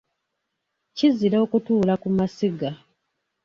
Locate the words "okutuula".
1.45-1.93